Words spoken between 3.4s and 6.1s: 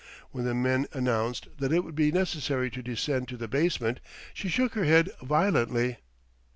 basement, she shook her head violently.